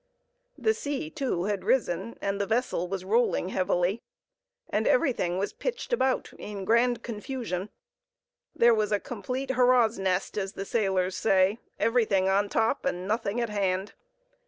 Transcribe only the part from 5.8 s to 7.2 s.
about in grand